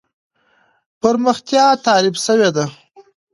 پرمختيا 1.01 1.65
تعريف 1.85 2.15
سوې 2.27 2.49
ده. 2.55 2.65